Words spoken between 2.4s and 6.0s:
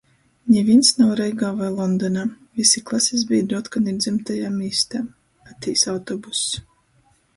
Vysi klasisbīdri otkon ir dzymtajā mīstā. Atīs